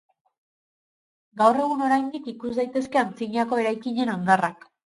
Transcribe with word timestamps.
Gaur 1.43 1.59
egun 1.65 1.85
oraindik 1.89 2.31
ikus 2.33 2.57
daitezke 2.61 3.03
antzinako 3.05 3.63
eraikinen 3.67 4.15
hondarrak. 4.17 4.71